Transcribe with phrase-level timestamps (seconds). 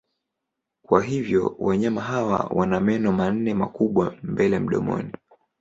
[0.83, 5.11] Kwa hivyo wanyama hawa wana meno manne makubwa mbele mdomoni.